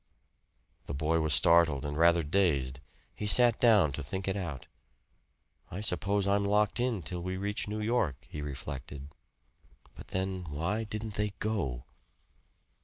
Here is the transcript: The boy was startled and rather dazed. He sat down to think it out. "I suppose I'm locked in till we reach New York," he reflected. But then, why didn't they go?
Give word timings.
The 0.87 0.95
boy 0.95 1.19
was 1.19 1.31
startled 1.31 1.85
and 1.85 1.95
rather 1.95 2.23
dazed. 2.23 2.79
He 3.13 3.27
sat 3.27 3.59
down 3.59 3.91
to 3.91 4.01
think 4.01 4.27
it 4.27 4.35
out. 4.35 4.65
"I 5.69 5.79
suppose 5.81 6.27
I'm 6.27 6.43
locked 6.43 6.79
in 6.79 7.03
till 7.03 7.21
we 7.21 7.37
reach 7.37 7.67
New 7.67 7.79
York," 7.81 8.25
he 8.27 8.41
reflected. 8.41 9.13
But 9.93 10.07
then, 10.07 10.45
why 10.49 10.85
didn't 10.85 11.13
they 11.13 11.33
go? 11.37 11.85